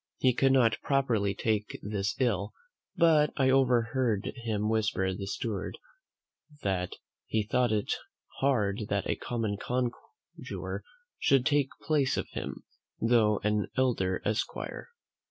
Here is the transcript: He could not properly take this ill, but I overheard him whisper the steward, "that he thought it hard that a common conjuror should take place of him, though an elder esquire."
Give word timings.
He 0.17 0.33
could 0.33 0.51
not 0.51 0.81
properly 0.81 1.35
take 1.35 1.77
this 1.83 2.19
ill, 2.19 2.53
but 2.97 3.31
I 3.37 3.51
overheard 3.51 4.31
him 4.37 4.67
whisper 4.67 5.13
the 5.13 5.27
steward, 5.27 5.77
"that 6.63 6.93
he 7.27 7.43
thought 7.43 7.71
it 7.71 7.93
hard 8.39 8.87
that 8.89 9.07
a 9.07 9.15
common 9.15 9.57
conjuror 9.57 10.83
should 11.19 11.45
take 11.45 11.69
place 11.83 12.17
of 12.17 12.27
him, 12.31 12.63
though 12.99 13.37
an 13.43 13.67
elder 13.77 14.23
esquire." 14.25 14.87